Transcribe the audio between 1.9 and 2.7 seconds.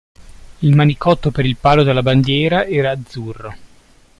Bandiera